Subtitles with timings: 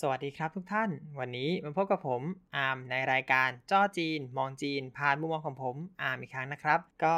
[0.00, 2.22] สวัสดีครับทุกท่าน วันนี้มาพบกับผม
[2.56, 7.16] อาร์มในรายการจ้อจีน มองจีน ผ่านมุมมองของผมอาร์มอีกครั้งนะครับ ก็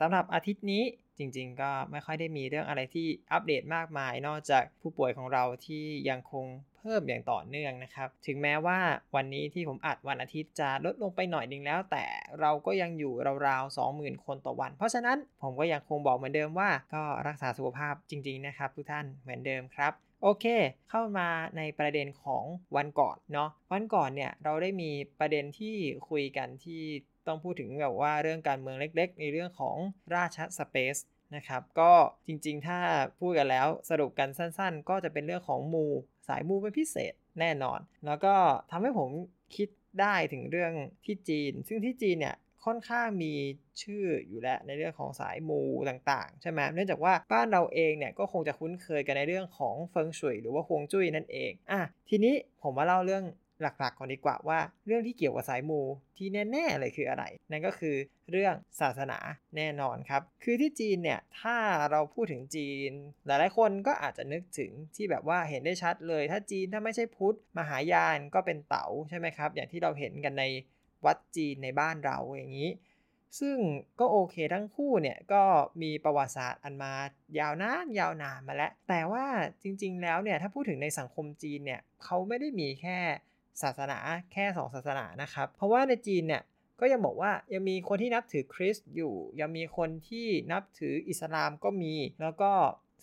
[0.00, 0.82] สำหรับอาทิตย์นี้
[1.18, 8.78] จริง ๆ ก็ไม่ค่อยได้มีเรื่องอะไรที่อัปเดตมากมาย นอกจากผู้ป่วยของเราที่ยังคงเพิ่มอย่างต่อเนื่องนะครับ ถึงแม้ว่า
[9.14, 12.04] วันนี้ที่ผมอัดวันอาทิตย์จะลดลงไปหน่อยนึงแล้ว แต่
[12.40, 13.12] เราก็ยังอยู่
[13.46, 19.92] ราวๆ20,000 คนต่อวัน เพราะฉะนั้นผมก็ยังคงบอกเหมือนเดิมว่าก็รักษาสุขภาพจริง ๆ นะครับทุกท่านเหมือนเดิมครับ
[20.26, 20.46] โอเค
[20.90, 22.44] เข้ามาในประเด็นของ
[22.76, 25.76] วันก่อนเนาะวันก่อนเนี่ยเราได้มีประเด็นที่
[26.10, 26.82] คุยกันที่
[27.26, 29.76] ต้องพูดถึงแบบว่าเรื่องการเมืองเล็ก ๆ ในเรื่องของ
[30.14, 30.96] ราชสเปซ
[31.36, 31.92] นะครับก็
[32.26, 32.78] จริงๆ ถ้า
[33.20, 35.86] พูดกันแล้วสรุปกันสั้นๆ ก็จะเป็นเรื่องของมู
[36.28, 38.34] สายมูเป็นพิเศษแน่นอน แล้วก็
[38.70, 39.10] ทำให้ผม
[39.56, 39.68] คิด
[40.00, 40.72] ได้ถึงเรื่อง
[41.04, 43.32] ที่จีน ซึ่งที่จีนเนี่ย ค่อนข้างมี
[43.82, 53.24] ชื่ออยู่แล้วในเรื่องของสายมูต่างๆ ใช่ไหมเนื่องจากว่าบ้านเราเองเนี่ยก็คงจะคุ้นเคยกันในเรื่องของเฟิงชุยหรือว่าฮวงจุ้ยนั่นเองอะทีนี้ผมมาเล่าเรื่อง
[53.62, 55.80] หลักๆก่อนดีกว่าว่าเรื่องที่เกี่ยวกับสายมู
[56.16, 57.96] ที่แน่ๆเลยคืออะไร นั่นก็คือ
[58.30, 59.18] เรื่องศาสนา
[59.56, 61.56] แน่นอนครับ คือที่จีนเนี่ยถ้า
[61.90, 62.90] เราพูดถึงจีน
[63.26, 70.44] หลายๆคนก็อาจจะนึกถึงที่แบบว่าเห็นได้ชัดเลย ถ้าจีนถ้าไม่ใช่พุทธมหายานก็เป็นเต๋าใช่ไหมครับ อย่างที่เราเห็นกันใน
[71.06, 72.70] วัดจีนในบ้านเราอย่างนี้
[73.40, 73.56] ซึ่ง
[74.00, 75.42] ก็โอเคทั้งคู่เนี่ยก็
[75.82, 76.92] มีประวัติศาสตร์อันมา
[77.38, 79.26] ยาวนานยาวนานมาแล้ว แต่ว่า
[79.62, 82.98] จริงๆแล้วเนี่ยถ้าพูดถึงในสังคมจีนเนี่ยเขาไม่ได้มีแค่
[83.62, 83.98] ศาสนา
[84.32, 86.42] แค่2ศาสนานะครับ เพราะว่าในจีนเนี่ย
[86.80, 92.52] ก็ยังบอกว่ายังมีคนที่นับถือคริสต์อยู่ ยังมีคนที่นับถืออิสลามก็มี แล้วก็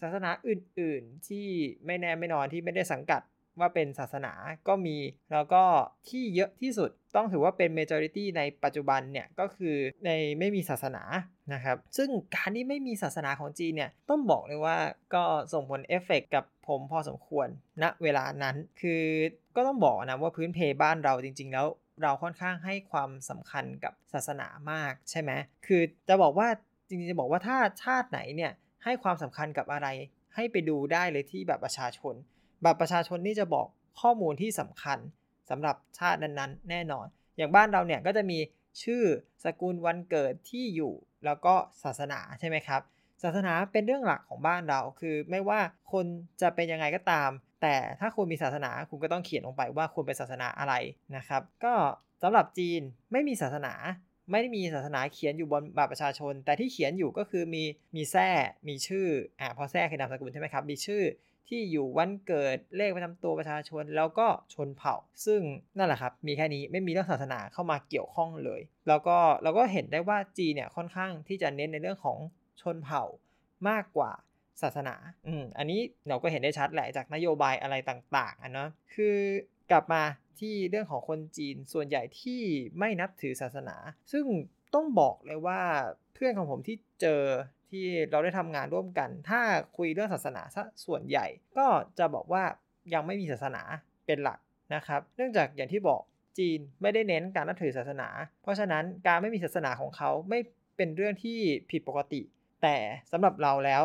[0.02, 1.48] ศาสนาอื่น ๆ ที่
[1.86, 3.22] ไม่แน่ไม่นอนที่ไม่ได้สังกัด
[3.60, 4.34] ว่าเป็นศาสนา
[4.68, 4.98] ก็มี
[5.32, 5.64] แล้วก็
[6.10, 10.10] ที่เยอะที่สุด ต้องถือว่าเป็น majority ในปัจจุบันเนี่ยก็คือใน
[10.40, 11.04] ไม่มีศาสนา
[11.54, 14.78] นะครับ ซึ่งการที่ไม่มีศาสนาของจีนเนี่ยต้องบอกเลยว่า
[15.14, 15.24] ก็
[15.54, 17.48] ส่งผลเอฟเฟกกับผมพอสมควร
[17.82, 19.04] ณนะเวลานั้น คือ
[19.56, 21.68] ก็ต้องบอกนะว่าพื้นเพบ้านเราจริง ๆ แล้ว
[22.02, 25.32] เราค่อนข้างให้ความสำคัญกับศาสนามากใช่ไหม
[25.68, 26.48] คือจะบอกว่า
[26.88, 28.52] จริงๆจะบอกว่าถ้าชาติไหนเนี่ย
[28.84, 29.88] ให้ความสำคัญกับอะไร
[30.36, 32.14] ให้ไปดูได้เลยที่แบบประชาชน
[32.64, 33.68] บัตรประชาชนนี่จะบอก
[34.02, 35.00] ข้อมูลที่สำคัญ
[35.52, 37.06] สำหรับชาตินั้นๆ แน่นอน
[37.38, 38.40] อย่างบ้านเราเนี่ยก็จะมี
[38.84, 39.04] ชื่อ
[39.44, 40.94] สกุลวันเกิดที่อยู่
[41.26, 41.54] แล้วก็
[41.84, 42.82] ศาสนาใช่ไหมครับ
[43.24, 45.60] ศาสนาเป็นเรื่องหลักของบ้านเราคือไม่ว่า
[45.92, 46.06] คน
[46.42, 47.30] จะเป็นยังไงก็ตาม
[47.62, 50.74] แต่ถ้าคุณมีศาสนาคุณก็ต้องเขียนลงไปว่าคุณเป็นศาสนาอะไร
[51.16, 51.74] นะครับ ก็
[52.24, 52.82] สำหรับจีน
[53.12, 53.74] ไม่มีศาสนา
[54.32, 57.64] ไม่ได้มีศาสนาเขียนอยู่บนบัตรประชาชน แต่ที่เขียนอยู่ก็คือมี
[57.96, 58.30] มีแท้
[58.68, 59.06] มีชื่อ
[59.40, 61.02] อ่าพอแท้คือนามสกุลใช่ไหมครับ มีชื่อ
[61.48, 65.42] ที่อยู่วันเกิดเลขประจำตัวประชาชน แล้วก็ชนเผ่า ซึ่ง
[65.78, 72.18] นั่นแหละครับมีแค่นี้ไม่มีเรื่องศาสนาเข้ามาเกี่ยวข้องเลย แล้วก็เราก็เห็นได้ว่าจีเนี่ยค่อนข้างที่จะเน้นในเรื่องของ
[72.62, 73.04] ชนเผ่า
[73.70, 74.12] มากกว่า
[74.62, 74.96] ศาสนา
[75.28, 79.16] อืม อันนี้เราก็เห็นได้ชัดแหละจากนโยบายอะไรต่างๆอะเนาะ คือ
[79.72, 80.04] กลับมา
[80.40, 82.42] ที่เรื่องของคนจีนส่วนใหญ่ที่
[82.80, 83.76] ไม่นับถือศาสนา
[84.12, 84.26] ซึ่ง
[84.76, 85.60] ต้องบอกเลยว่า
[86.14, 87.22] เพื่อนของผมที่เจอ
[87.72, 89.42] ที่เราได้ทำงานร่วมกัน ถ้า
[89.78, 90.42] คุยเรื่องศาสนา
[90.86, 91.26] ส่วนใหญ่
[91.58, 91.68] ก็
[92.00, 92.44] จะบอกว่า
[92.94, 93.64] ยังไม่มีศาสนา
[94.06, 94.40] เป็นหลัก
[94.76, 96.02] นะครับ เนื่องจากอย่างที่บอก
[96.38, 98.08] จีนไม่ได้เน้นการนับถือศาสนา
[98.42, 100.40] เพราะฉะนั้นการไม่มีศาสนาของเขาไม่
[100.78, 101.40] เป็นเรื่องที่
[101.72, 102.22] ผิดปกติ
[102.64, 102.76] แต่
[103.12, 103.82] สำหรับเราแล้ว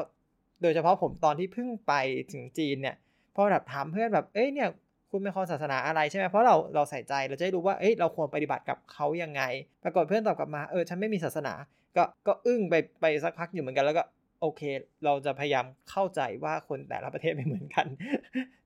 [0.62, 1.92] โดยเฉพาะผมตอนที่เพิ่งไป
[2.32, 2.96] ถึงจีนเนี่ย
[3.34, 4.68] พอแบบถามเพื่อนแบบเอ้ยเนี่ย
[5.10, 9.42] คุณเป็นคนศาสนาอะไรใช่ไหมเพราะเราเราใส่ใจเราจะได้รู้ว่าเอ้ยเราควรปฏิบัติกับเขายังไง
[9.82, 11.54] ปรากฏเพื่อนตอบกลับมาเออฉันไม่มีศาสนา
[11.96, 14.04] ก็ก็อึ้งไปไปสักพักอยู่เหมือนกันแล้วก็
[14.40, 14.62] โอเค
[15.04, 17.86] เราจะพยายามเข้าใจว่าคนแต่ละประเทศไม่เหมือนกัน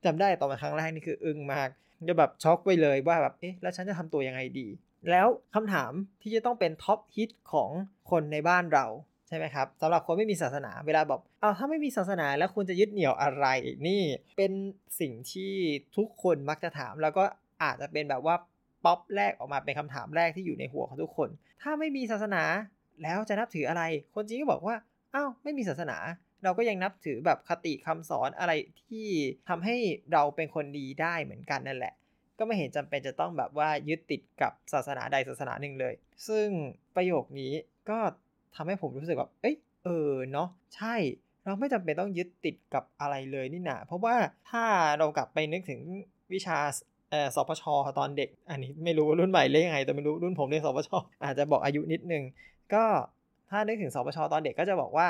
[0.05, 1.69] จำได้ตอนมาครั้งแรกนี่คืออึ้งมาก
[2.09, 4.69] จะแบบช็อกไปเลยว่าแบบเอ๊ะแล้วฉันจะทำตัวยังไงดี
[5.11, 5.93] แล้วคำถาม
[6.23, 7.71] ที่จะต้องเป็นท็อปฮิตของ
[8.11, 8.87] คนในบ้านเรา
[9.29, 13.47] ใช่ไหมครับสำหรับคนไม่มีศาสนาเวลาบอกเอาถ้าไม่มีศาสนาแล้วคุณจะยึดเหนี่ยวอะไร
[13.89, 14.03] นี่
[14.37, 14.53] เป็น
[15.01, 15.53] สิ่งที่
[15.97, 17.25] ทุกคนมักจะถาม แล้วก็
[17.63, 18.35] อาจจะเป็นแบบว่า
[18.85, 21.29] ป๊อปแรกออกมาเป็นคำถามแรกที่อยู่ในหัวของทุกคน
[21.63, 22.43] ถ้าไม่มีศาสนา
[23.03, 23.83] แล้วจะนับถืออะไร
[24.15, 24.77] คนจีนก็บอกว่า
[25.15, 25.99] อ้าวไม่มีศาสนา
[26.45, 28.53] เราก็ยังนับถือแบบคติคำสอนอะไร
[28.87, 29.09] ที่
[29.49, 29.77] ทำให้
[30.13, 31.95] เราเป็นคนดีได้เหมือนกันนั่นแหละ
[32.39, 35.95] ก็ไม่เห็นจำเป็นจะต้องแบบว่ายึดติดกับศาสนาใดศาสนาหนึ่งเลย
[36.29, 36.49] ซึ่ง
[36.97, 37.53] ประโยคนี้
[37.91, 37.99] ก็
[38.57, 40.95] ทำให้ผมรู้สึกแบบเอ้ยเออเนาะใช่
[41.45, 44.15] เราไม่จำเป็นต้องยึดติดกับอะไรเลยนี่นาเพราะว่า
[44.51, 44.65] ถ้า
[44.99, 45.81] เรากลับไปนึกถึง
[46.33, 46.59] วิชา
[47.11, 47.63] เออสปช
[47.99, 50.91] ตอนเด็ก อันนี้ไม่รู้รุ่นใหม่เรียกยังไงแต่ไม่รู้รุ่นผมเรียกสปช
[51.25, 52.23] อาจจะบอกอายุนิดนึง
[52.75, 52.85] ก็
[53.51, 55.09] ถ้านึกถึงสปชตอนเด็กก็จะบอกว่า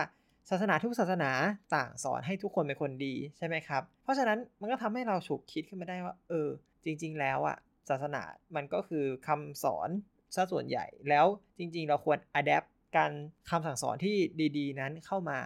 [0.50, 1.30] ศาสนาทุกศาสนา
[1.74, 6.48] ต่างสอนให้ทุกคนเป็นคนดีใช่ไหมครับ เพราะฉะนั้นมันก็ทำให้เราฉุกคิดขึ้นมาได้ว่า เออ
[6.84, 7.56] จริง ๆ แล้วอะ
[7.88, 8.22] ศาสนา
[8.56, 9.88] มันก็คือคำสอน
[10.34, 11.26] ซะส่วนใหญ่แล้ว
[11.58, 12.64] จริง ๆ เราควรอัดแอป
[12.96, 13.12] การ
[13.50, 14.16] คำสั่งสอนที่
[14.58, 15.38] ดี ๆ นั้นเข้ามา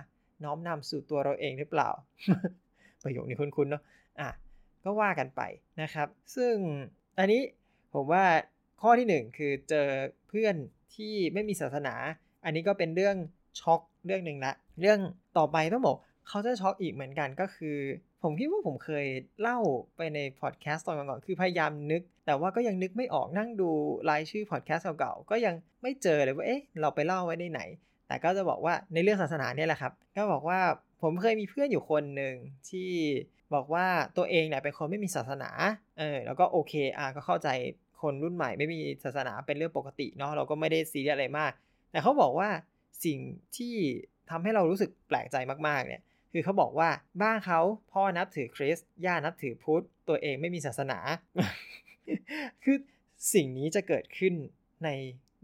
[0.44, 1.90] น้อมนำสู่ตัวเราเองหรือเปล่า
[3.02, 3.82] ประโยคนี้คุ้นๆเนาะ
[4.20, 4.30] อะ
[4.84, 5.42] ก็ว่ากันไป
[5.82, 6.54] นะครับ ซึ่ง
[7.18, 7.42] อันนี้
[7.94, 8.24] ผมว่า
[8.82, 9.88] ข้อที่ 1 คือเจอ
[10.34, 10.56] พื่อน
[10.94, 11.94] ที่ไม่มีศาสนา
[12.44, 13.16] อันนี้ก็เป็นเรื่อง
[13.60, 14.98] ช็อกเรื่องหนึ่งละ เรื่อง
[15.38, 15.96] ต่อไปต้องบอก
[16.28, 17.76] เขาจะช็อกอีกเหมือนกันก็คือ
[18.22, 19.06] ผมคิดว่าผมเคย
[19.40, 19.58] เล่า
[19.96, 23.70] ไปในพอดแคสต์ตอนก่อนๆคือพยายามนึก แต่ว่าก็ยังนึกไม่ออกนั่งดู
[24.10, 27.60] รายชื่อพอดแคสต์เก่าๆก็ยังไม่เจอเลยว่าเอ๊ะเราไปเล่าไว้ในไหน
[28.08, 30.60] แต่ก็จะบอกว่าในเรื่องศาสนาเนี่ยแหละครับ ก็บอกว่า
[31.02, 32.34] ผมเคยมีเพื่อนอยู่คนหนึ่ง
[32.70, 32.90] ที่
[33.54, 33.86] บอกว่า
[34.16, 35.50] ตัวเองเนี่ยเป็นคนไม่มีศาสนา
[35.98, 37.48] เออแล้วก็โอเคอะก็เข้าใจ
[38.04, 41.52] คนรุ่นใหม่ไม่มีศาสนาเป็นเรื่องปกติเนาะเราก็ไม่ได้ซีเรียสอะไรมาก
[41.90, 42.48] แต่เขาบอกว่า
[43.04, 43.18] สิ่ง
[43.56, 43.74] ที่
[44.30, 45.36] ทำให้เรารู้สึกแปลกใจ
[45.68, 46.02] มากๆเนี่ย
[46.32, 46.88] คือเขาบอกว่า
[47.22, 47.60] บ้านเขา
[47.92, 50.98] พ่อนับถือคริสต์ย่านับถือพุทธตัวเองไม่มีศาสนา
[52.64, 52.76] คือ
[53.34, 54.34] สิ่งนี้จะเกิดขึ้น
[54.84, 54.88] ใน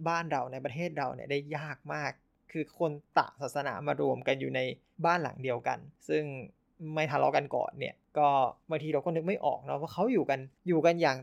[0.09, 2.13] บ้านเราในประเทศเราเนี่ยได้ยากมาก
[2.53, 4.61] คือคนต่างศาสนามารวมกันอยู่ใน
[5.07, 5.79] บ้านหลังเดียวกัน
[6.09, 6.25] ซึ่ง
[6.95, 8.29] ไม่ทะเลาะกันก่อนเนี่ย ก็
[8.71, 11.17] บางทีเราก็นึกไม่ออกเนาะว่าเขาอยู่กันอยู่กันอย่าง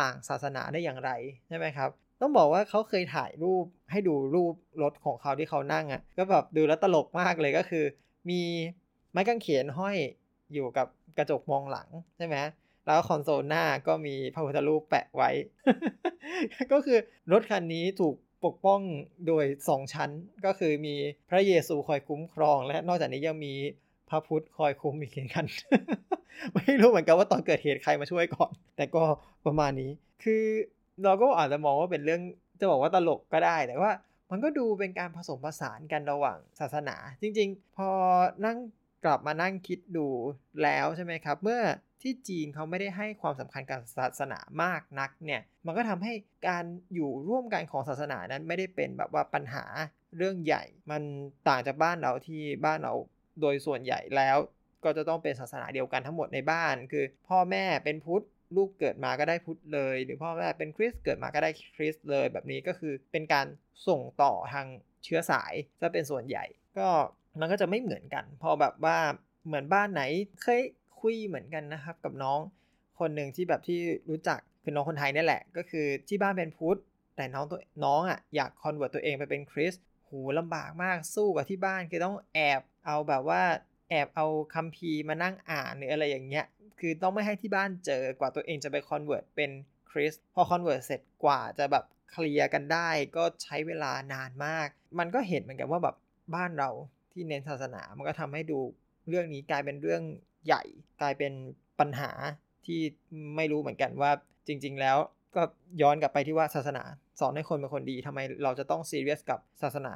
[0.00, 1.10] ต่างศาสนาได้อย่างไร
[1.48, 7.84] ใช่ไหมครับ ต้องบอกว่าเขาเคยถ่ายรูปให้ดูรูปรถของเขาที่เขานั่งอะ่ะก็แบบดูแล้วตลกมากเลยก็คือ
[8.30, 8.42] มี
[9.12, 9.96] ไม้กางเขนห้อย
[10.54, 10.86] อยู่กับ
[11.18, 12.36] กระจกมองหลังใช่ไหม
[12.86, 15.30] แล้วคอนโซลหน้าก็มีพระพุทธรูปแปะไว้
[16.72, 16.98] ก็คือ
[17.32, 18.14] รถคันนี้ถูก
[18.44, 18.80] ปกป้อง
[19.26, 20.10] โดยสองชั้น
[20.46, 20.94] ก็คือมี
[21.30, 23.54] พระเยซูคอยคุ้มครอง และนอกจากนี้ยังมี
[24.08, 25.44] พระพุทธคอยคุ้มอีกเช่นกัน
[26.54, 29.02] ไม่รู้เหมือนกันว่าตอนเกิดเหตุใครมาช่วยก่อน แต่ก็
[29.46, 29.90] ประมาณนี้
[30.22, 30.42] คือ
[31.04, 32.22] เราก็อาจจะมองว่าเป็นเรื่อง
[32.60, 33.92] จะบอกว่าตลกก็ได้ แต่ว่า
[34.30, 37.88] มันก็ดูเป็นการผสมผสานกันระหว่างศาสนา จริง ๆ พอ
[38.44, 38.58] นั่ง
[39.04, 40.08] กลับมานั่งคิดดู
[40.62, 41.60] แล้วใช่ไหมครับ เมื่อ
[42.02, 46.12] ที่จีนเขาไม่ได้ให้ความสำคัญกับศาสนามากนักเนี่ย มันก็ทำให้
[46.48, 46.64] การ
[46.94, 49.64] อยู่ร่วมกันของศาสนานั้นไม่ได้เป็นแบบว่าปัญหา
[50.16, 51.02] เรื่องใหญ่ มัน
[51.48, 52.92] ต่างจากบ้านเราที่บ้านเรา
[53.40, 54.36] โดยส่วนใหญ่แล้ว
[54.84, 58.24] ก็จะต้องเป็นศาสนาเดียวกันทั้งหมดในบ้าน คือ พ่อแม่เป็นพุทธ
[58.56, 63.46] ลูกเกิดมาก็ได้พุทธเลย หรือพ่อแม่เป็นคริสต์เกิดมาก็ได้คริสต์เลยแบบนี้ก็คือเป็นการ
[63.88, 64.66] ส่งต่อทาง
[65.04, 66.44] เชื้อสายจะเป็นส่วนใหญ่
[66.78, 66.88] ก็
[67.40, 68.98] มันก็จะไม่เหมือนกัน พอแบบว่า
[69.46, 70.02] เหมือนบ้านไหน
[70.42, 70.62] เคย
[71.00, 72.38] คุยเหมือนกันนะครับกับน้อง
[73.00, 73.78] คนหนึ่งที่แบบที่
[74.10, 76.78] รู้จักคือน้องคนไทยนี่แหละ ก็คือที่บ้านเป็นพุทธ
[77.16, 79.74] แต่น้องตัวน้องอะอยาก convert ตัวเองไปเป็นคริสต์
[80.22, 83.42] ลำบากมากสู้กับที่บ้านคือต้องแอบเอาแบบว่า
[83.90, 86.46] แอบเอาคัมภีร์มานั่งอ่านหรืออะไรอย่างเงี้ย
[86.80, 89.50] คือต้องไม่ให้ที่บ้านเจอกว่าตัวเองจะไป convert เป็น
[89.90, 94.68] คริสต์พอ convert เสร็จกว่าจะแบบเคลียร์กันได้ก็ใช้เวลานานมาก
[94.98, 95.96] มันก็เห็นเหมือนกันว่าแบบ
[96.34, 96.70] บ้านเรา
[97.12, 98.58] ที่เน้นศาสนา มันก็ทำให้ดู
[99.08, 100.02] เรื่องนี้กลายเป็นเรื่อง
[100.46, 100.62] ใหญ่
[101.00, 101.32] กลายเป็น
[101.80, 102.10] ปัญหา
[102.66, 102.80] ที่
[103.36, 104.10] ไม่รู้เหมือนกันว่า
[104.46, 104.96] จริง ๆ แล้ว
[105.36, 105.42] ก็
[105.82, 106.82] ย้อนกลับไปที่ว่าศาสนา
[107.20, 109.94] สอนให้คนเป็นคนดีทำไมเราจะต้องซีเรียสกับศาสนา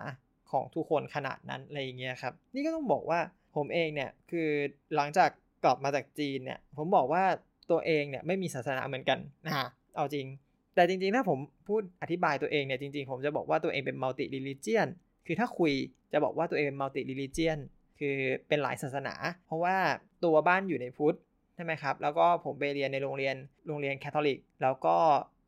[0.50, 3.20] ของทุกคนขนาดนั้นอะไรอย่างเงี้ยครับ นี่ก็ต้องบอกว่า
[3.56, 4.48] ผมเองเนี่ยคือ
[4.96, 5.30] หลังจาก
[5.64, 7.24] กลับมาจากจีนเนี่ยผมบอกว่า
[7.70, 10.26] ตัวเองเนี่ยไม่มีศาสนาเหมือนกันนะฮะเอาจริง
[10.74, 11.38] แต่จริงๆถ้าผม
[11.68, 14.88] พูดอธิบายตัวเองเนี่ยจริงๆ ผมจะบอกว่าตัวเองเป็น multi-religion
[15.26, 15.72] คือถ้าคุย
[16.12, 17.58] จะบอกว่าตัวเองเป็น multi-religion
[17.98, 18.16] คือ
[18.48, 19.14] เป็นหลายศาสนา
[19.46, 19.76] เพราะว่า
[20.24, 21.16] ตัวบ้านอยู่ในพุทธ
[21.58, 24.96] ใช่ไหมครับ แล้วก็ผมไปเรียนในโรงเรียนโรงเรียนคาทอลิก แล้วก็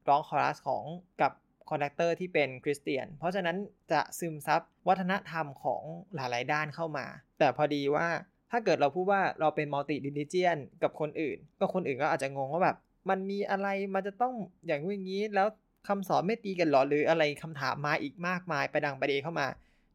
[0.09, 0.85] ร้องคอรัสของ
[1.21, 1.33] กับ
[1.69, 3.57] conductor ที่เป็นคริสเตียน เพราะฉะนั้น
[3.93, 5.83] จะซึมซับวัฒนธรรมของ
[6.15, 7.07] หลายๆด้านเข้ามา
[7.39, 8.07] แต่พอดีว่า
[8.51, 12.77] ถ้าเกิดเราพูดว่าเราเป็น multi-religion กับคนอื่น ก็คนอื่นก็อาจจะงงว่าแบบ
[13.11, 14.35] มันมีอะไรมันจะต้อง
[14.67, 15.49] อย่างนี้แล้ว
[15.89, 19.47] คำสอนไม่ตีกันหรอหรืออะไรคำถามมาอีกมากมายประดังประเดเข้ามา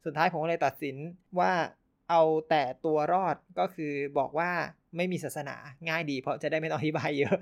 [0.06, 0.96] สุดท้ายผมก็เลยตัดสิน
[1.40, 1.52] ว่า
[2.10, 4.52] เอาแต่ตัวรอดก็คือบอกว่า
[4.98, 5.56] ไม่มีศาสนา
[5.90, 7.38] ง่ายดี เพราะจะได้ไม่ต้องอธิบายเยอะ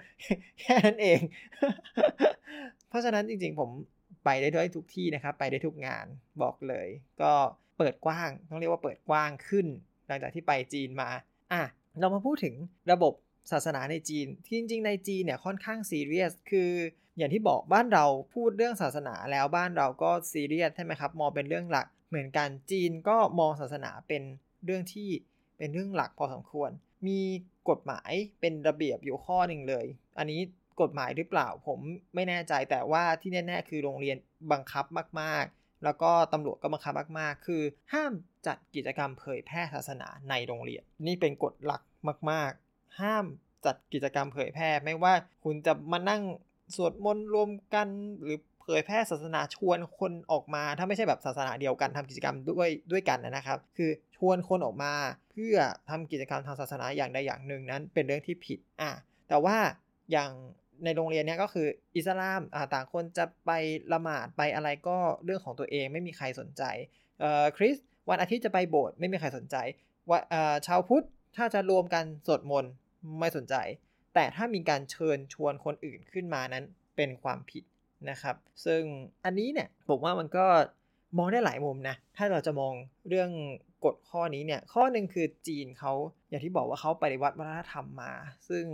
[0.60, 1.20] แค่นั้นเอง
[2.90, 3.70] เพราะฉะนั้นจริงๆ ผม
[4.26, 6.06] ไปได้ด้วยทุกที่นะครับ ไปได้ทุกงาน
[6.42, 6.88] บอกเลย
[7.22, 7.34] ก็
[7.78, 9.66] เปิดกว้าง ต้องเรียกว่าเปิดกว้างขึ้น
[10.08, 11.10] หลังจากที่ไปจีนมา
[11.54, 11.64] อะ
[12.00, 12.56] เรามาพูดถึง
[12.92, 13.14] ระบบ
[13.52, 16.72] ศาสนาในจีน ที่จริงๆ ในจีนเนี่ยค่อนข้างซีเรียส คือ
[17.18, 24.24] อย่างที่บอกบ้านเราพูดเรื่องศาสนาแล้วบ้านเราก็ซีเรียสใช่ไหมครับ มองเป็นเรื่องหลัก เหมือนกันจีนก็มองศาสนาเป็น
[24.66, 25.10] เรื่องที่
[25.58, 26.72] เป็นเรื่องหลักพอสมควร
[27.08, 27.20] มี
[27.70, 29.86] กฎหมายเป็นระเบียบอยู่ข้อหนึ่งเลย
[30.18, 30.42] อันนี้
[30.82, 31.80] กฎหมายหรือเปล่าผม
[32.16, 34.18] ไม่แน่ใจแต่ว่าที่แน่ๆคือโรงเรียน
[34.52, 34.86] บังคับ
[35.22, 37.62] มากๆ แล้วก็ตำรวจก็บังคับมากๆ คือ
[37.94, 38.14] ห้าม
[38.48, 41.82] จัดกิจกรรมเผยแพร่ศาสนาในโรงเรียน นี่เป็นกฎหลัก
[42.32, 43.26] มาก ๆ ห้าม
[43.66, 46.24] จัดกิจกรรมเผยแพร่ไม่ว่าคุณจะมานั่ง
[46.76, 47.88] สวดมนต์รวมกัน
[48.22, 54.94] หรือ เผยแพร่ศาสนาชวนคนออกมา ถ้าไม่ใช่แบบศาสนาเดียวกันทำกิจกรรมด้วยด้วยกันนะครับ คือชวนคนออกมา
[55.32, 55.56] เพื่อ
[55.90, 58.92] ทำกิจกรรมทางศาสนาอย่างใดอย่างหนึ่งนั้น เป็นเรื่องที่ผิดอะ
[59.30, 59.58] แต่ว่า
[60.12, 60.32] อย่าง
[60.84, 63.52] ในโรงเรียนเนี้ยก็คืออิสลามอ่าต่างคนจะไป
[63.94, 66.64] ละหมาดไปอะไรก็เรื่องของตัวเองไม่มีใครสนใจ
[67.20, 67.76] เอ่อคริส
[68.10, 69.56] วันอาทิตย์จะไปโบสถ์ไม่มีใครสนใจ
[70.10, 71.06] ว่าเอ่อชาวพุทธ
[71.38, 72.72] ถ้าจะรวมกันสวดมนต์
[73.20, 73.56] ไม่สนใจ
[74.16, 76.64] แต่ถ้ามีการเชิญชวนคนอื่นขึ้นมานั้น
[76.96, 77.64] เป็นความผิด
[78.10, 78.82] นะครับ ซึ่ง
[79.26, 80.46] อันนี้เนี่ยผมว่ามันก็
[81.18, 82.74] มองได้หลายมุมนะ ถ้าเราจะมอง
[83.10, 83.30] เรื่อง
[83.86, 85.94] กฎข้อนี้เนี่ย ข้อหนึ่งคือจีนเขา
[86.30, 88.14] อย่างที่บอกว่าเขาปฏิวัติวัฒนธรรมมา
[88.50, 88.66] ซึ่ง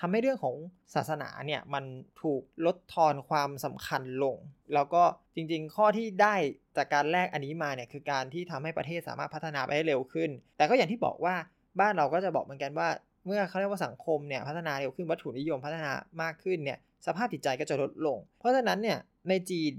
[0.00, 0.56] ทำให้เรื่องของ
[0.94, 1.84] ศาสนาเนี่ยมัน
[2.22, 4.36] ถูกลดทอนความสำคัญลง
[4.74, 5.02] แล้วก็
[5.34, 6.34] จริงๆ ข้อที่ได้
[6.76, 11.34] จากการแลกอันนี้มาเนี่ยคือการที่ทำให้ประเทศสามารถพัฒนาไปได้เร็วขึ้น แต่ก็อย่างที่บอกว่า
[11.80, 12.88] บ้านเราก็จะบอกเหมือนกันว่า
[13.26, 15.92] เมื่อเขาเรียกว่าสังคมเนี่ยพัฒนาเร็วขึ้นวัตถุนิยมพัฒนา
[16.22, 19.72] มากขึ้นเนี่ย สภาพจิตใจก็จะลดลง เพราะฉะนั้นเนี่ยในจีน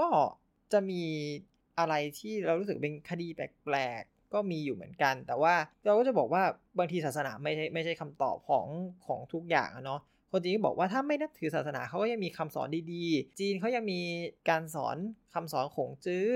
[0.00, 0.08] ก็
[0.72, 1.02] จะมี
[1.78, 5.54] อะไรที่เรารู้สึกเป็นคดีแปลกๆก็มีอยู่เหมือนกัน แต่ว่า
[5.84, 6.42] เราก็จะบอกว่า
[6.78, 8.66] บางทีศาสนาไม่ใช่ไม่ใช่คำตอบของ
[9.06, 10.00] ของทุกอย่างเนาะ
[10.30, 14.00] คนจีนก็บอกว่าถ้าไม่นับถือศาสนาเขาก็ยังมีคำสอนดีๆ จีนเขายังมี
[14.50, 14.96] การสอน
[15.34, 16.28] คำสอนของจื้อ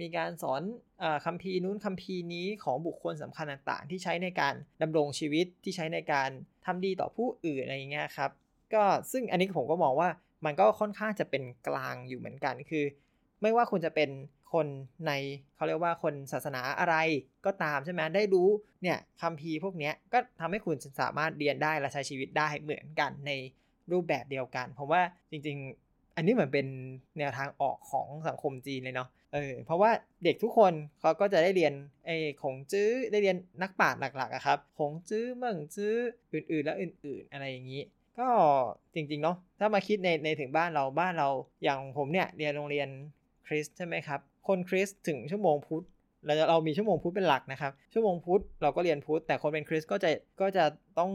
[0.00, 0.62] มีการสอน
[1.02, 6.30] อคัมภีร์นู้นคัมภีร์นี้ของบุคคลสำคัญต่างๆ ที่ใช้ในการดำรงชีวิตที่ใช้ในการ
[6.66, 8.30] ทำดีต่อผู้อื่นอะไรอย่างเงี้ยครับ
[8.74, 10.08] ก็ซึ่งอันนี้ผมก็มองว่า
[10.44, 12.84] มันก็ค่อนข้างจะเป็นกลางอยู่เหมือนกัน คือ
[13.42, 14.10] ไม่ว่าคุณจะเป็น
[14.52, 14.66] คน
[15.06, 15.12] ใน
[15.56, 16.96] เขาเรียกว่าคนศาสนาอะไร
[17.46, 18.48] ก็ตามใช่ไหมได้รู้
[18.82, 23.32] เนี่ยคำพีพวกนี้ก็ทำให้คุณสามารถเรียนได้และใช้ชีวิตได้เหมือนกันใน
[23.92, 26.66] รูปแบบเดียวกันผมว่าจริง ๆ อันนี้เหมือนเป็น
[27.18, 29.90] แนวทางออกของสังคมจีนเลยเนาะเออเพราะว่า
[30.24, 31.72] เด็กทุกคนเขาก็จะได้เรียน
[32.06, 35.94] ไอ้ขงจื้อได้เรียนนักปราชญ์หลักๆอะครับขงจื้อเมืองจื้อ
[36.32, 37.82] อื่นๆ แล้วอื่น ๆ อะไรอย่างนี้
[38.20, 38.30] ก็
[38.94, 41.28] จริงๆเนาะถ้ามาคิดในในถึงบ้านเราบ้านเรา
[41.64, 42.88] อย่างผมเนี่ยเรียนโรงเรียน
[43.46, 45.84] คริสใช่ไหมครับ คนคริสถึงชั่วโมงพุธ
[46.24, 50.10] เราเรามีชั่วโมงพุธเป็นหลักนะครับ ชั่วโมงพุธเราก็เรียนพุธแต่คนเป็นคริสก็จะ
[50.40, 50.64] ก็จะ
[50.98, 51.10] ต้อง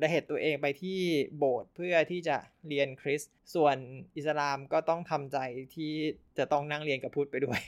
[0.00, 0.98] ด้เหตุตัวเองไปที่
[1.38, 2.36] โบสถ์เพื่อที่จะ
[2.68, 3.20] เรียนคริส
[3.54, 3.76] ส่วน
[4.16, 5.38] อิสลามก็ต้องทำใจ
[5.74, 5.92] ที่
[6.38, 7.58] จะต้องนั่งเรียนกับพุทธไปด้วย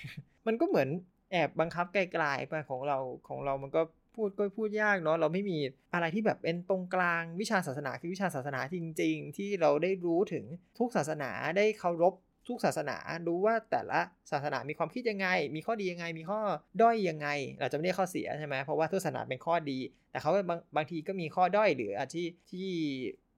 [0.47, 0.89] มันก็เหมือน
[1.33, 3.83] แอบบังคับไกลๆไปของเราของเรามันก็
[4.17, 5.59] พูดก็พูดยากเนาะเราไม่มี
[5.95, 10.45] อะไรที่แบบเป็นตรงกลางวิชาศาสนาคือวิชาศาสนาจริง ๆ ที่เราได้รู้ถึง
[10.79, 12.15] ทุกศาสนาได้เคารพ
[12.49, 12.97] ทุกศาสนา
[13.27, 14.01] รู้ว่าแต่ละ
[14.33, 16.41] ศาสนามีความคิดยังไง มีข้อดียังไง มีข้อ
[16.83, 17.29] ด้อยยังไง
[17.61, 19.79] เราจะไม่ได้ข้อเสียใช่ไหมเพราะว่าทุกศาสนาเป็นข้อดี
[20.11, 22.69] แต่เขาบางบางทีก็มีข้อด้อยหรืออาที่ที่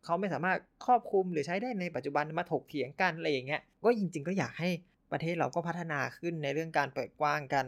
[0.04, 4.70] เขาไม่สามารถครอบคลุมหรือใช้ได้ในปัจจุบันมาถกเถียงกันอะไรอย่างเงี้ยก็จริง ๆ ก็อยากให้
[5.12, 7.66] ประเทศเราก็พัฒนาขึ้นในเรื่องการเปิดกว้างกัน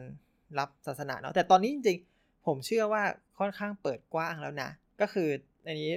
[0.59, 3.03] รับศาสนาเนาะแต่ตอนนี้จริงๆ ผมเชื่อว่า
[3.39, 4.71] ค่อนข้างเปิดกว้างแล้วนะ
[5.01, 5.29] ก็คือ
[5.67, 5.93] อันนี้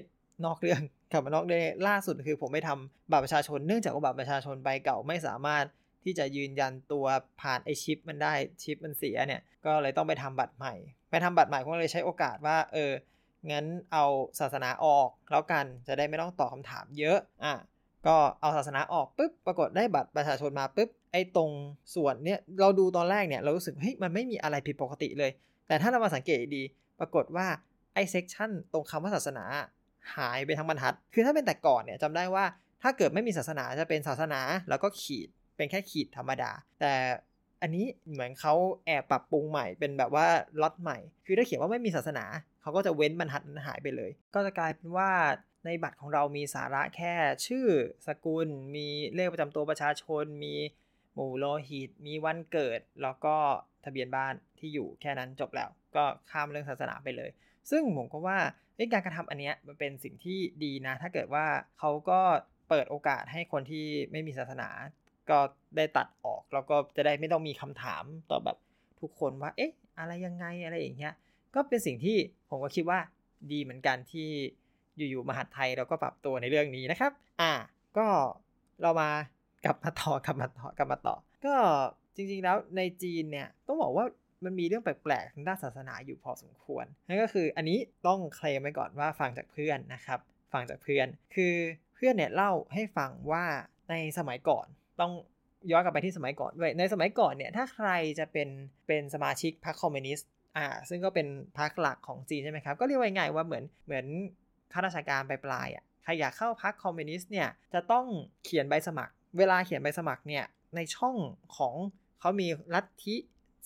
[0.45, 0.81] นอกเรื่อง
[1.11, 5.65] กลับมานอกเรื่องล่าสุดคือผมไม่ทำบัตรประชาชนเนื่องจากว่าบัตรประชาชนใบเก่าไม่สามารถ
[6.03, 7.05] ที่จะยืนยันตัว
[7.41, 8.33] ผ่านไอชิป มันได้
[8.63, 10.73] ชิปมันเสียเนี่ย ก็เลยต้องไปทำบัตรใหม่
[11.11, 12.91] ไปทำบัตรใหม่ผมเลยใช้โอกาสว่า เออ
[13.51, 14.05] งั้นเอา
[14.39, 17.53] ศาสนาออกแล้วกันจะได้ไม่ต้องตอบคาถามเยอะ อะ
[18.07, 21.51] ก็เอาศาสนาออกปุ๊บ ปรากฏได้บัตรประชาชนมาปุ๊บ ไอ้ตรง
[21.95, 25.31] ส่วนเนี่ย เราดูตอนแรกเนี่ย เรารู้สึก เฮ้ย มันไม่มีอะไรผิดปกติเลย
[25.67, 26.63] แต่ถ้าเรามาสังเกตดี
[26.99, 27.47] ปรากฏว่า
[27.93, 29.45] ไอ้เซกชันตรงคำว่าศาสนา
[30.15, 32.45] หายไปทั้งบรรทัด คือถ้าเป็นแต่ก่อนเนี่ยจำได้ว่า
[32.83, 35.27] ถ้าเกิดไม่มีศาสนาจะเป็นศาสนาแล้วก็ขีด
[35.57, 36.93] เป็นแค่ขีดธรรมดา แต่
[37.61, 38.53] อันนี้เหมือนเขา
[38.85, 40.27] แอบปรับปรุงใหม่เป็นแบบว่า
[40.61, 42.25] ล็อตใหม่ คือถ้าเขียนว่าไม่มีศาสนา
[42.61, 45.11] เขาก็จะเว้นบรรทัดนั้นหายไปเลย ก็จะกลายเป็นว่า
[45.65, 47.13] ในบัตรของเรามีสาระแค่
[47.47, 47.67] ชื่อ
[48.07, 50.55] สกุล มีเลขประจำตัวประชาชน มี
[51.13, 53.35] หมู่โลหิต มีวันเกิด แล้วก็
[53.85, 57.29] ทะเบียนบ้านที่อยู่แค่นั้นจบแล้ว ก็ข้ามเรื่องศาสนาไปเลย
[57.71, 58.37] ซึ่งผมก็ว่า
[58.93, 61.45] การกระทำอันนี้มันเป็นสิ่งที่ดีนะ ถ้าเกิดว่า
[61.79, 62.19] เขาก็
[62.69, 64.69] เปิดโอกาสให้คนที่ไม่มีศาสนา
[65.29, 65.39] ก็
[65.77, 68.57] ได้ตัดออกแล้วก็จะได้ไม่ต้องมีคำถามต่อแบบ
[69.01, 71.13] ทุกคนว่า เอ๊ะ อะไรยังไงอะไรอย่างเงี้ย
[71.55, 72.17] ก็เป็นสิ่งที่
[72.49, 72.99] ผมก็คิดว่า
[73.51, 74.29] ดีเหมือนกันที่
[74.97, 77.11] อยู่ๆมหาไทยเราก็ปรับตัวในเรื่องนี้นะครับ
[77.41, 77.53] อ่า
[77.97, 78.07] ก็
[78.81, 79.09] เรามา
[79.65, 81.55] กลับมาต่อกลับมาต่อกลับมาต่อ ก็
[82.15, 84.05] จริงๆแล้วในจีนเนี่ยต้องบอกว่า
[84.45, 87.77] มันมีเรื่องแปลกๆทางด้านศาสนาอยู่พอสมควรนั่นก็คืออันนี้
[88.07, 90.19] ต้องเคลมไว้ก่อนว่าฟังจากเพื่อนนะครับ
[90.53, 91.53] ฟังจากเพื่อน คือ
[91.95, 93.45] เพื่อนเนี่ยเล่าให้ฟังว่า
[93.89, 94.65] ในสมัยก่อน
[95.01, 95.11] ต้อง
[95.71, 97.89] ย้อนกลับไปที่สมัยก่อนด้วยในสมัยก่อนเนี่ยถ้าใคร
[98.19, 98.49] จะเป็น
[98.87, 100.27] เป็นสมาชิกพรรคคอมมิวนิสต์
[100.57, 101.27] อ่าซึ่งก็เป็น
[101.59, 104.05] พรรคหลักของจีนใช่ไหมครับ ก็เรียกว่าง่ายว่าเหมือนเหมือน
[104.73, 108.05] ข้าราชการปลายๆอะใครอยากเข้าพรรคคอมมิวนิสต์เนี่ยจะต้อง
[108.43, 111.15] เขียนใบสมัคร เวลาเขียนใบสมัครเนี่ยในช่อง
[111.57, 111.73] ของ
[112.23, 113.15] เขามีลัทธิ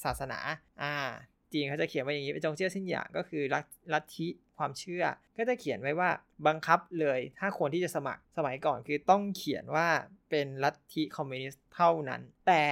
[0.03, 0.39] ศาสนา
[0.81, 0.93] อ่า
[1.53, 3.43] จีนเขาจะเขียนไว้อย่างนี้ไปจงเชื่อสิ้นอย่างก็คือ
[3.93, 5.03] ลัทธิความเชื่อ
[5.37, 6.09] ก็จะเขียนไว้ว่า
[6.47, 9.87] บังคับเลยถ้าคนที่จะสมัครสมัยก่อนคือต้องเขียนว่า
[10.29, 12.63] เป็นลัทธิคอมมิวนิสต์เท่านั้น แต่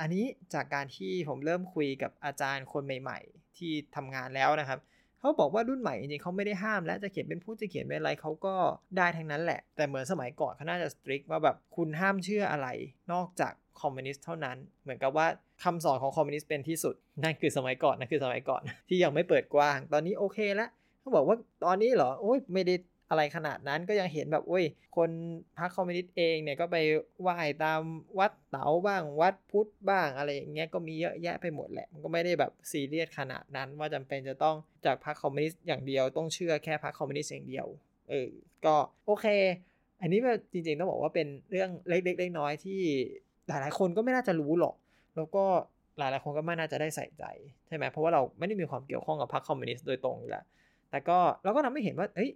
[0.00, 0.24] อันนี้
[0.54, 4.80] จากการที่ผมเริ่มคุยกับอาจารย์คนใหม่ ๆ ที่ทำงานแล้วนะครับ
[5.22, 8.54] เขาบอกว่ารุ่นใหม่จริงๆเขาไม่ได้ห้าม และจะเขียนเป็นพุทธจะเขียนเป็นอะไรเขาก็
[8.96, 12.68] ได้ทั้งนั้นแหละ แต่เหมือนสมัยก่อนเขาน่าจะ strict ว่าแบบคุณห้ามเชื่ออะไร
[13.12, 15.26] นอกจากคอมมิวนิสต์เท่านั้น เหมือนกับว่า
[15.64, 22.74] คำสอนของคอมมิวนิสต์เป็นที่สุด นั่นคือสมัยก่อนนั่นคือสมัยก่อนที่ยังไม่เปิดกว้าง ตอนนี้โอเคแล้วเขาบอกว่าตอนนี้เหรอโอ้ยไม่ได้
[23.12, 24.64] อะไรขนาดนั้นก็ยังเห็นแบบโอ้ย
[24.96, 25.10] คน
[25.58, 26.76] พรรคคอมมิวนิสต์เองเนี่ยก็ไป
[27.22, 27.80] ไหว้ตาม
[28.18, 37.66] วัดเต๋าบ้างวัดพุทธบ้างอะไรอย่างเงี้ยก็มีเยอะแยะไปหมดแหละมันก็ไม่ได้แบบซีเรียสขนาดนั้น ว่าจำเป็นจะต้องจากพรรคคอมมิวนิสต์อย่างเดียวต้องเชื่อแค่พรรคคอมมิวนิสต์อย่างเดียว
[38.10, 38.28] เออ
[38.64, 38.74] ก็
[39.06, 39.26] โอเค
[40.00, 40.20] อันนี้
[40.52, 42.80] จริงๆต้องบอกว่าเป็นเรื่องเล็กๆน้อยๆที่
[43.48, 44.74] หลายๆคนก็ไม่น่าจะรู้หรอก
[45.16, 45.44] แล้วก็
[45.98, 47.24] หลายๆคนก็ไม่น่าจะได้ใส่ใจ
[47.66, 50.44] ใช่ไหมเพราะว่าเราไม่ได้มีความเกี่ยวข้องกับพรรคคอมมิวนิสต์โดยตรงอยู่แล้ว
[50.90, 52.30] แต่ก็เราก็ทำให้เห็นว่าเฮ้ย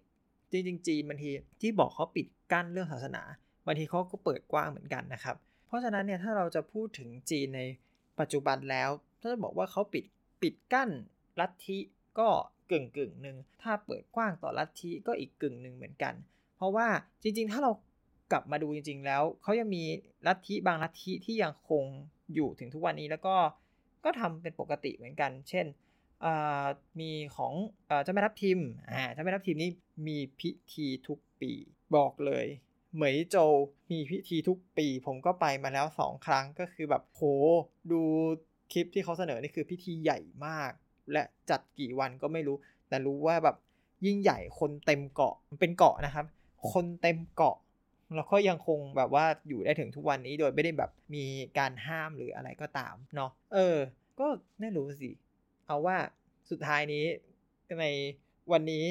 [0.52, 3.22] จริงๆจีนบางทีที่บอกเขาปิดกั้นเรื่องศาสนา
[3.66, 5.36] บางทีเขาก็เปิดกว้างเหมือนกันนะครับ
[5.66, 7.62] เพราะฉะนั้นเนี่ยถ้าเราจะพูดถึงจีนใน
[8.20, 10.04] ปัจจุบันแล้ว ถ้าจะบอกว่าเขาปิด
[10.42, 10.90] ปิดกั้น
[11.40, 11.78] ลัทธิ
[12.18, 12.28] ก็
[12.70, 16.14] กึ่งกึ่งหนึ่งถ้าเปิดกว้างต่อลัทธิก็อีกกึ่งหนึ่งเหมือนกัน
[16.56, 16.88] เพราะว่า
[17.22, 17.72] จริงๆ ถ้าเรา
[18.32, 19.84] กลับมาดูจริง ๆ แล้วเขายังมี
[20.26, 21.84] ลัทธิบางลัทธิที่ยังคง
[22.34, 23.36] อยู่ถึงทุกวันนี้แล้วก็
[24.04, 25.66] ก็ทำเป็นปกติเหมือนกัน เช่น
[27.00, 27.52] มีของ
[28.02, 29.70] เจ้าแม่ทับทิมอ่าเจ้าแม่ทับทิมนี่
[30.06, 31.52] มีพิธีทุกปี
[31.96, 32.46] บอกเลย
[32.94, 33.36] เหมยโจ
[33.90, 37.22] มีพิธีทุกปี ผมก็ไปมาแล้วสองครั้งก็คือแบบโห
[37.92, 38.00] ดู
[38.72, 40.72] คลิปที่เขาเสนอนี่คือพิธีใหญ่มาก
[41.12, 42.56] และจัดกี่วันก็ไม่รู้
[42.88, 43.56] แต่รู้ว่าแบบ
[44.06, 46.26] ยิ่งใหญ่คนเต็มเกาะมันเป็นเกาะนะครับ
[46.72, 47.56] คนเต็มเกาะ
[48.16, 51.24] แล้วก็ยังคงแบบว่าอยู่ได้ถึงทุกวันนี้โดยไม่ได้แบบมี
[51.58, 53.76] การห้ามหรืออะไรก็ตามเนาะเออ
[54.20, 54.26] ก็
[54.60, 55.10] ไม่รู้สิ
[55.66, 55.96] เอาว่า
[56.50, 57.04] สุดท้ายนี้
[57.80, 57.86] ใน
[58.52, 58.84] วันนี้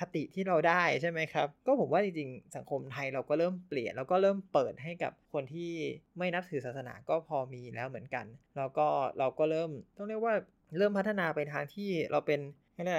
[0.00, 5.70] คติที่เราได้ใช่ไหมครับ ก็ผมว่าจริงๆ สังคมไทยเราก็เริ่มเปลี่ยนแล้วก็เริ่มเปิดให้กับคนที่
[6.18, 8.86] ไม่นับถือศาสนาก็พอมีแล้วเหมือนกัน แล้วก็
[9.18, 10.34] เราก็เริ่มต้องเรียกว่า
[10.78, 12.40] เริ่มพัฒนาไปทางที่เราเป็น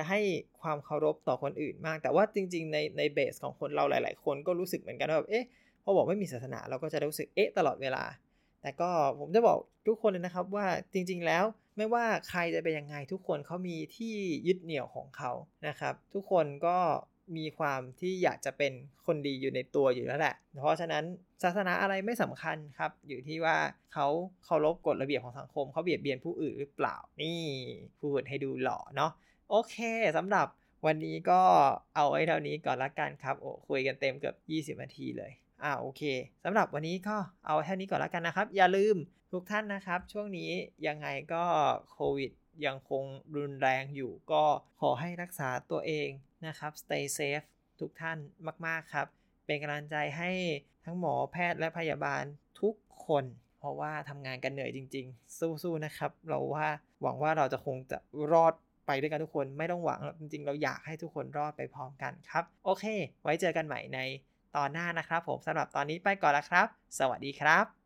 [0.09, 0.19] ให้
[0.61, 5.45] ความเคารพต่อคนอื่นมาก แต่ว่าจริง ๆ ในในเบสของคนเราหลาย ๆ คนก็รู้สึกเหมือนกันว่าแบบเอ๊ะ
[5.83, 8.03] พอบอกไม่มีศาสนาเราก็จะรู้สึกเอ๊ะตลอดเวลา
[8.61, 11.43] แต่ก็ผมจะบอกทุกคนเลยนะครับว่าจริง ๆ แล้ว
[11.77, 14.15] ไม่ว่าใครจะเป็นยังไงทุกคนเขามีที่
[14.47, 15.31] ยึดเหนี่ยวของเขา
[15.67, 16.77] นะครับ ทุกคนก็
[17.37, 18.73] มีความที่อยากจะเป็น
[19.05, 21.03] คนดีอยู่ในตัวอยู่แล้วแหละ เพราะฉะนั้น
[21.43, 23.55] ศาสนาอะไรไม่สำคัญครับ อยู่ที่ว่า
[23.93, 24.07] เขา
[24.45, 27.41] เคารพกฎระเบียบของสังคมเขาเบียดเบียนผู้อื่นหรือเปล่านี่
[28.01, 29.11] พูดให้ดูหล่อเนาะ
[29.49, 29.75] โอเค
[30.17, 30.47] สำหรับ
[30.85, 31.41] วันนี้ก็
[31.95, 34.35] เอาไว้เท่านี้ก่อนละกันครับโอ้คุยกันเต็มเกือบ
[34.77, 35.31] 20 นาทีเลย
[35.63, 36.01] อ่าโอเค
[36.43, 38.95] สำหรับวันนี้ก็เอาเท่านี้ก่อนละกันนะครับ อย่าลืม
[39.33, 40.51] ทุกท่านนะครับ ช่วงนี้
[40.87, 41.45] ยังไงก็
[41.91, 42.31] โควิด
[42.65, 43.03] ยังคง
[43.35, 44.43] รุนแรงอยู่ก็
[44.81, 46.09] ขอให้รักษาตัวเอง
[46.47, 47.45] นะครับ stay safe
[47.79, 48.17] ทุกท่าน
[48.65, 49.07] มาก ๆ ครับ
[49.45, 50.31] เป็นกำลังใจให้
[50.85, 52.23] ทั้งหมอแพทย์และพยาบาล
[52.61, 52.75] ทุก
[53.07, 53.23] คน
[53.59, 56.67] เพราะว่าทำงานกันเหนื่อยจริง ๆ สู้ๆนะครับ เราว่า
[57.01, 57.97] หวังว่าเราจะคงจะ
[58.31, 58.53] รอด
[58.87, 62.85] ไปด้วยกันทุกคนไม่ต้องหวังจริง ๆ เราอยากให้ทุกคนรอดไปพร้อมกันครับ โอเค
[63.23, 63.99] ไว้เจอกันใหม่ใน
[64.55, 66.67] ตอนหน้านะครับ ผมสำหรับตอนนี้ไปก่อนล้วครับ
[66.99, 67.82] สวัสดีครับ